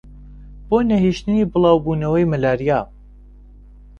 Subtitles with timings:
[0.67, 2.79] بۆ نەهێشتنی بڵاوبوونەوەی مەلاریا